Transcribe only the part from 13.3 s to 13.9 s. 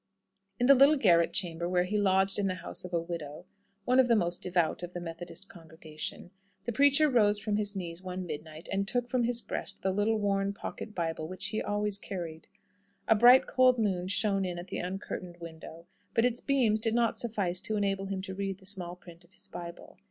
cold